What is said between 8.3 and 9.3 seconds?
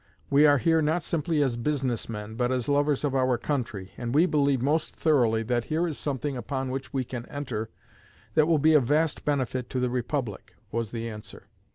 that will be of vast